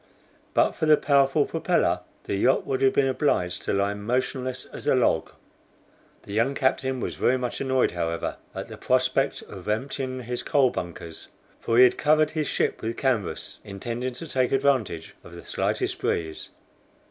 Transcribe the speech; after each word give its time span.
But 0.55 0.71
for 0.71 0.87
the 0.87 0.97
powerful 0.97 1.45
propeller 1.45 1.99
the 2.23 2.33
yacht 2.35 2.65
would 2.65 2.81
have 2.81 2.93
been 2.93 3.05
obliged 3.05 3.61
to 3.65 3.73
lie 3.73 3.93
motionless 3.93 4.65
as 4.65 4.87
a 4.87 4.95
log. 4.95 5.29
The 6.23 6.33
young 6.33 6.55
captain 6.55 6.99
was 6.99 7.13
very 7.13 7.37
much 7.37 7.61
annoyed, 7.61 7.91
however, 7.91 8.37
at 8.55 8.67
the 8.67 8.77
prospect 8.77 9.43
of 9.43 9.67
emptying 9.69 10.23
his 10.23 10.41
coal 10.41 10.71
bunkers, 10.71 11.27
for 11.59 11.77
he 11.77 11.83
had 11.83 11.99
covered 11.99 12.31
his 12.31 12.47
ship 12.47 12.81
with 12.81 12.97
canvas, 12.97 13.59
intending 13.63 14.13
to 14.13 14.27
take 14.27 14.51
advantage 14.51 15.13
of 15.23 15.35
the 15.35 15.45
slightest 15.45 15.99
breeze. 15.99 16.49